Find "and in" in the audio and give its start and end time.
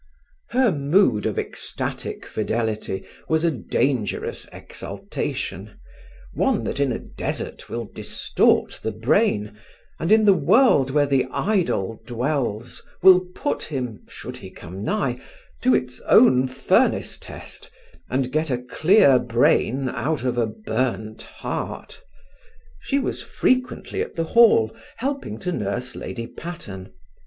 9.99-10.25